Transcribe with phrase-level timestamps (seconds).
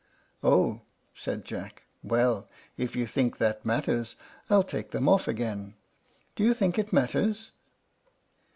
[0.41, 0.81] "Oh!"
[1.13, 1.83] said Jack.
[2.01, 4.15] "Well, if you think that matters,
[4.49, 5.75] I'll take them off again.
[6.35, 7.51] Do you think it matters?"